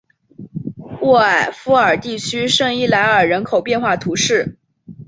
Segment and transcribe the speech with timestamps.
[1.03, 4.57] 沃埃夫尔地区圣伊莱尔人口变化图示